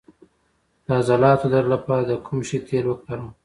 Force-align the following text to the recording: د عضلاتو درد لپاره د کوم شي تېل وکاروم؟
د 0.85 0.87
عضلاتو 0.99 1.45
درد 1.53 1.67
لپاره 1.73 2.03
د 2.05 2.13
کوم 2.25 2.39
شي 2.47 2.57
تېل 2.67 2.85
وکاروم؟ 2.87 3.31